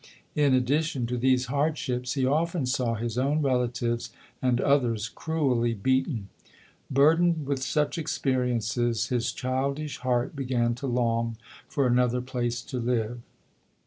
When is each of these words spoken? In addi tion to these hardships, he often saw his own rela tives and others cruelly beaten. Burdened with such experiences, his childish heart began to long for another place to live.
In 0.33 0.53
addi 0.53 0.81
tion 0.81 1.05
to 1.05 1.15
these 1.15 1.45
hardships, 1.45 2.15
he 2.15 2.25
often 2.25 2.65
saw 2.65 2.95
his 2.95 3.19
own 3.19 3.43
rela 3.43 3.71
tives 3.71 4.09
and 4.41 4.59
others 4.59 5.07
cruelly 5.07 5.75
beaten. 5.75 6.29
Burdened 6.89 7.45
with 7.45 7.61
such 7.61 7.99
experiences, 7.99 9.09
his 9.09 9.31
childish 9.31 9.97
heart 9.99 10.35
began 10.35 10.73
to 10.73 10.87
long 10.87 11.37
for 11.67 11.85
another 11.85 12.19
place 12.19 12.63
to 12.63 12.79
live. 12.79 13.19